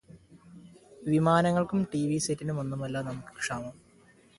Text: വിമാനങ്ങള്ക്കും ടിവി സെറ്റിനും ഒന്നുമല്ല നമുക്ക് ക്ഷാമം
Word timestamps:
വിമാനങ്ങള്ക്കും 1.07 1.83
ടിവി 1.91 2.17
സെറ്റിനും 2.17 2.59
ഒന്നുമല്ല 2.59 2.97
നമുക്ക് 3.01 3.35
ക്ഷാമം 3.37 3.75